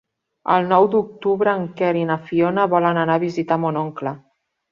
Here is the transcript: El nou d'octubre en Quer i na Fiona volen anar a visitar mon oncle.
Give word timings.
El 0.53 0.63
nou 0.69 0.85
d'octubre 0.95 1.51
en 1.59 1.67
Quer 1.81 1.91
i 2.01 2.01
na 2.11 2.17
Fiona 2.29 2.65
volen 2.73 3.01
anar 3.05 3.19
a 3.21 3.25
visitar 3.27 3.61
mon 3.67 3.81
oncle. 3.85 4.15